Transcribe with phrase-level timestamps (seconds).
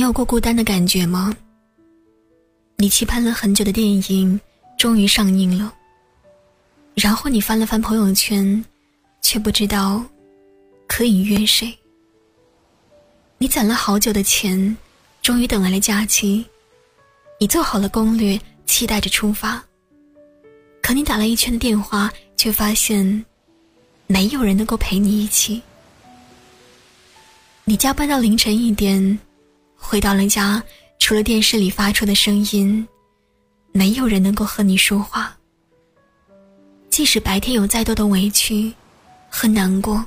[0.00, 1.36] 你有过孤单的感觉吗？
[2.76, 4.40] 你期盼了很久的电影
[4.78, 5.74] 终于上映了，
[6.94, 8.64] 然后你翻了翻朋友圈，
[9.20, 10.02] 却不知道
[10.88, 11.78] 可以约谁。
[13.36, 14.74] 你攒了好久的钱，
[15.20, 16.46] 终于等来了假期，
[17.38, 19.62] 你做好了攻略，期待着出发。
[20.80, 23.22] 可你打了一圈的电话，却发现
[24.06, 25.60] 没有人能够陪你一起。
[27.64, 29.18] 你加班到凌晨一点。
[29.82, 30.62] 回到了家，
[31.00, 32.86] 除了电视里发出的声音，
[33.72, 35.36] 没有人能够和你说话。
[36.90, 38.72] 即使白天有再多的委屈
[39.28, 40.04] 和难过，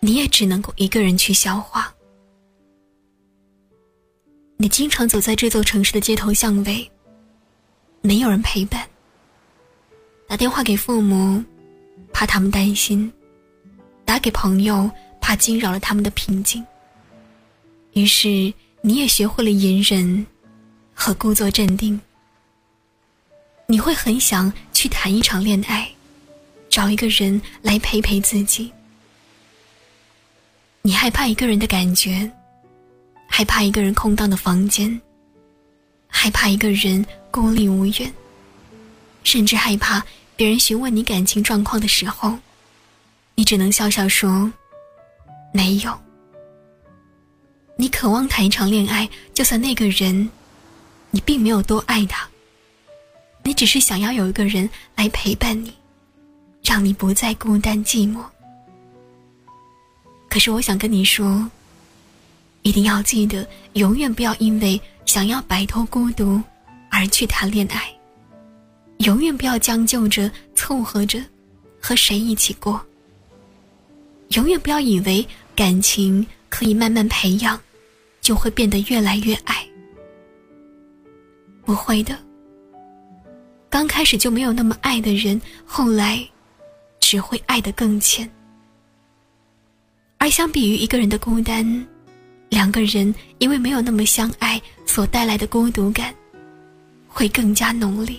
[0.00, 1.94] 你也只能够一个人去消化。
[4.58, 6.90] 你经常走在这座城市的街头巷尾，
[8.02, 8.86] 没有人陪伴。
[10.28, 11.42] 打电话给父母，
[12.12, 13.10] 怕他们担心；
[14.04, 16.62] 打给朋友，怕惊扰了他们的平静。
[17.92, 18.52] 于是。
[18.84, 20.26] 你也学会了隐忍
[20.92, 22.00] 和故作镇定。
[23.68, 25.88] 你会很想去谈一场恋爱，
[26.68, 28.72] 找一个人来陪陪自己。
[30.82, 32.28] 你害怕一个人的感觉，
[33.28, 35.00] 害怕一个人空荡的房间，
[36.08, 38.12] 害怕一个人孤立无援，
[39.22, 42.36] 甚至害怕别人询问你感情状况的时候，
[43.36, 44.52] 你只能笑笑说
[45.54, 45.96] ：“没有。”
[48.02, 50.28] 渴望谈一场恋爱，就算那个人，
[51.12, 52.28] 你并没有多爱他，
[53.44, 55.72] 你只是想要有一个人来陪伴你，
[56.64, 58.20] 让你不再孤单寂寞。
[60.28, 61.48] 可是我想跟你说，
[62.62, 66.42] 一定要记得，永远不要因为想要摆脱孤独
[66.90, 67.88] 而去谈恋爱，
[68.98, 71.24] 永远不要将就着凑合着
[71.80, 72.84] 和谁一起过，
[74.30, 77.56] 永远不要以为感情可以慢慢培养。
[78.22, 79.68] 就会变得越来越爱，
[81.66, 82.16] 不会的。
[83.68, 86.24] 刚开始就没有那么爱的人，后来
[87.00, 88.30] 只会爱得更浅。
[90.18, 91.86] 而相比于一个人的孤单，
[92.48, 96.14] 两个人因为没有那么相爱所带来的孤独感，
[97.08, 98.16] 会更加浓烈。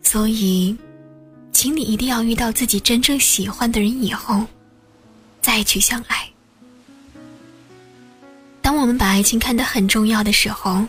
[0.00, 0.76] 所以，
[1.50, 4.46] 请你一定要遇到自己真正喜欢的人以后，
[5.40, 6.29] 再去相爱。
[8.80, 10.82] 我们把爱情看得很重要的时候，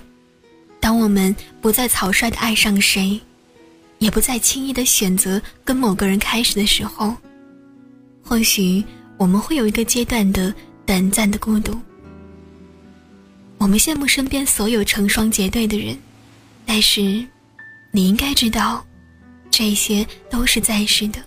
[0.80, 3.20] 当我们不再草率的爱上谁，
[4.00, 7.14] 也不再轻易的选择跟某个人开始的时候，
[8.24, 8.82] 或许
[9.18, 10.54] 我们会有一个阶段的
[10.86, 11.78] 短暂的孤独。
[13.58, 15.98] 我们羡慕身边所有成双结对的人，
[16.66, 17.02] 但是
[17.92, 18.86] 你应该知道，
[19.50, 21.22] 这些都是暂时的。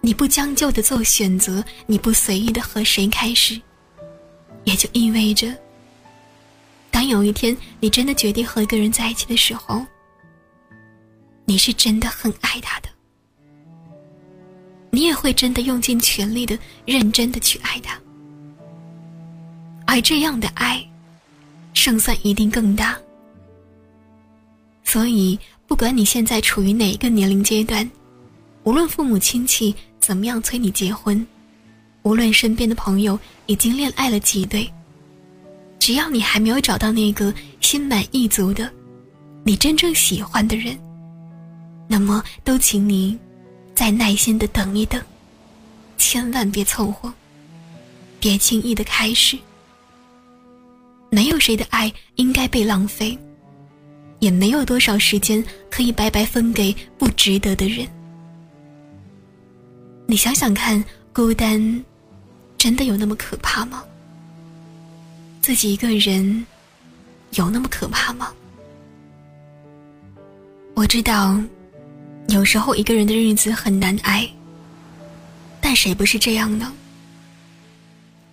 [0.00, 3.60] 你不将就的做选择，你不随意的和谁开始。
[4.68, 5.56] 也就意味着，
[6.90, 9.82] 当有一天你真的决定和一个人在一起的时候，
[11.46, 12.88] 你是真的很爱他的，
[14.90, 17.98] 你也会真的用尽全力的、认真的去爱他，
[19.86, 20.86] 而这样的爱，
[21.72, 22.94] 胜算一定更大。
[24.84, 27.90] 所以，不管你现在处于哪一个年龄阶段，
[28.64, 31.26] 无论父母亲戚怎么样催你结婚。
[32.08, 34.66] 无论身边的朋友已经恋爱了几对，
[35.78, 38.72] 只要你还没有找到那个心满意足的、
[39.44, 40.74] 你真正喜欢的人，
[41.86, 43.18] 那么都请你
[43.74, 45.02] 再耐心的等一等，
[45.98, 47.12] 千万别凑合，
[48.18, 49.38] 别轻易的开始。
[51.10, 53.18] 没有谁的爱应该被浪费，
[54.18, 57.86] 也没有多少时间可以白白分给不值得的人。
[60.06, 60.82] 你想想看，
[61.12, 61.84] 孤单。
[62.58, 63.84] 真的有那么可怕吗？
[65.40, 66.44] 自己一个人
[67.30, 68.32] 有那么可怕吗？
[70.74, 71.40] 我知道，
[72.28, 74.28] 有时候一个人的日子很难挨，
[75.60, 76.72] 但谁不是这样呢？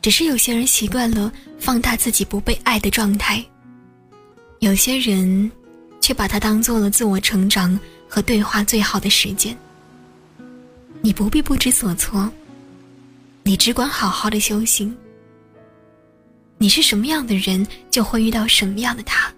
[0.02, 3.44] 只是有些人习惯了放大自己不被爱的状态，
[4.60, 5.52] 有些人
[6.02, 7.80] 却把它当做了自我成长
[8.10, 9.56] 和对话最好的时间。
[11.02, 12.32] 你不必不知所措。
[13.48, 14.94] 你只管好好的修行。
[16.58, 19.32] 你是什么样的人，就会遇到什么样的他。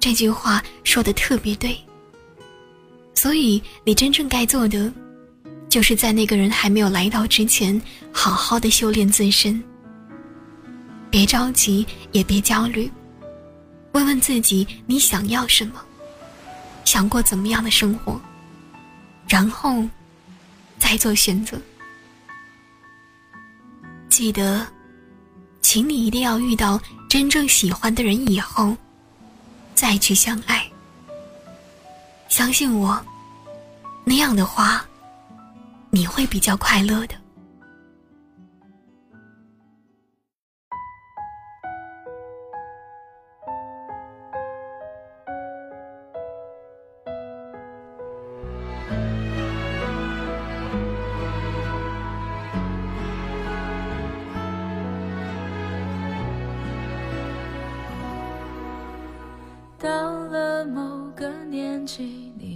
[0.00, 1.78] 这句话说的特别对。
[3.14, 4.92] 所以你真正该做的，
[5.68, 7.80] 就是在那个人还没有来到之前，
[8.10, 9.62] 好好的修炼自身。
[11.08, 12.90] 别着急，也别焦虑，
[13.92, 15.74] 问问自己你想要什么，
[16.84, 18.20] 想过怎么样的生活，
[19.28, 19.88] 然后
[20.80, 21.56] 再做选择。
[24.16, 24.66] 记得，
[25.60, 28.74] 请你一定要遇到真正喜欢的人以后，
[29.74, 30.66] 再去相爱。
[32.26, 32.98] 相信我，
[34.06, 34.82] 那样的话，
[35.90, 37.14] 你会比较快乐的。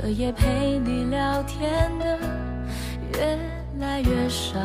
[0.00, 2.18] 彻夜陪你聊天的
[3.12, 3.38] 越
[3.78, 4.58] 来越少，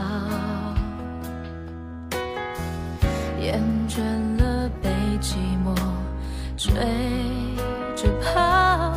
[3.41, 3.99] 厌倦
[4.39, 4.89] 了被
[5.19, 5.75] 寂寞
[6.55, 6.73] 追
[7.97, 8.93] 着跑，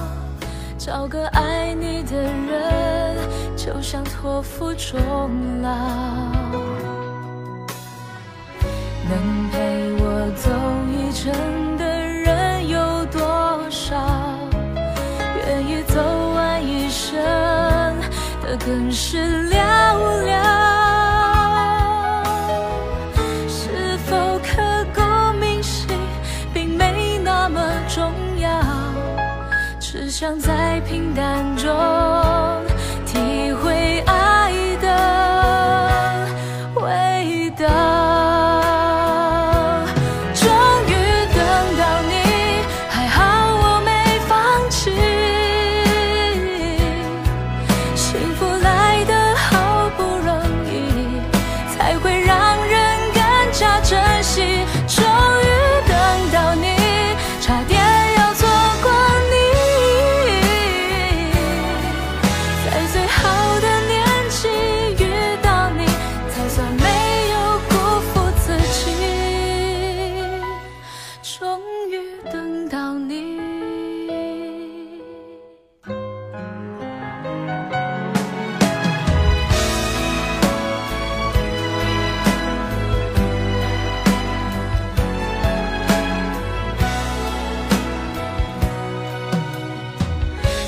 [0.78, 3.16] 找个爱你的人，
[3.56, 5.02] 就像托付终
[5.60, 5.70] 老。
[9.08, 10.52] 能陪我走
[10.92, 11.67] 一程
[18.68, 19.16] 更是
[19.48, 19.77] 寥
[51.78, 53.22] 才会让人更
[53.52, 54.42] 加珍惜，
[54.88, 55.46] 终于
[55.86, 55.96] 等
[56.32, 56.66] 到你，
[57.40, 57.80] 差点
[58.16, 58.48] 要错
[58.82, 58.90] 过
[59.30, 59.34] 你。
[62.64, 63.96] 在最好的年
[64.28, 64.48] 纪
[65.02, 65.06] 遇
[65.40, 65.86] 到你，
[66.34, 66.84] 才算没
[67.30, 67.36] 有
[67.68, 67.70] 辜
[68.12, 68.12] 负
[68.44, 68.80] 自己。
[71.22, 71.77] 终于。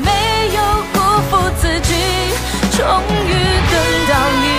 [0.00, 0.10] 没
[0.54, 1.92] 有辜负自己
[2.70, 2.80] 终
[3.26, 3.32] 于
[3.70, 3.74] 等
[4.08, 4.51] 到你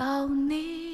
[0.00, 0.89] 到你。